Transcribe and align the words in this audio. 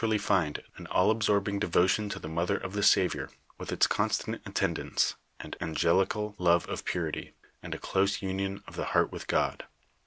||| 0.01 0.03
:i;i 0.03 0.09
I, 0.09 0.17
find 0.17 0.63
an 0.77 0.87
all 0.87 1.11
absorbing 1.11 1.59
devotion 1.59 2.09
to 2.09 2.17
the 2.17 2.27
mother 2.27 2.57
of 2.57 2.73
the 2.73 2.81
Savior, 2.81 3.29
with 3.59 3.71
its 3.71 3.85
constant 3.85 4.41
attendants, 4.47 5.13
an 5.39 5.53
angelical 5.61 6.33
love 6.39 6.67
of 6.67 6.83
pnrity, 6.85 7.33
and 7.61 7.75
a 7.75 7.77
close 7.77 8.17
nnion 8.19 8.63
of 8.67 8.75
the 8.75 8.85
heart 8.97 9.11
with 9.11 9.27
God. 9.27 9.65